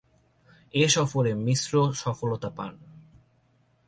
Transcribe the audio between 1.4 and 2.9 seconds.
মিশ্র সফলতা পান।